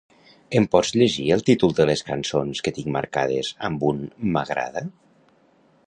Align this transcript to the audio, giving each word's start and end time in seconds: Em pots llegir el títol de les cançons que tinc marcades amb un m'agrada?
Em 0.59 0.63
pots 0.75 0.93
llegir 1.01 1.25
el 1.35 1.43
títol 1.49 1.75
de 1.79 1.87
les 1.89 2.03
cançons 2.07 2.63
que 2.69 2.73
tinc 2.79 2.89
marcades 2.97 3.53
amb 3.69 3.87
un 3.91 4.01
m'agrada? 4.37 4.85